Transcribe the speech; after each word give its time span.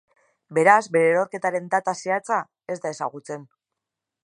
Beraz, 0.57 0.77
bere 0.95 1.11
erorketaren 1.17 1.69
data 1.75 1.95
zehatza, 2.05 2.41
ez 2.77 2.81
da 2.87 2.95
ezagutzen. 2.97 3.47